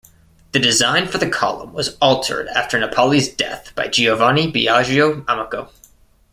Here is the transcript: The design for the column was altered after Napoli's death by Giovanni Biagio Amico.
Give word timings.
The 0.53 0.57
design 0.59 1.07
for 1.07 1.19
the 1.19 1.29
column 1.29 1.73
was 1.73 1.95
altered 2.01 2.47
after 2.47 2.79
Napoli's 2.79 3.29
death 3.29 3.71
by 3.75 3.87
Giovanni 3.87 4.51
Biagio 4.51 5.23
Amico. 5.27 5.69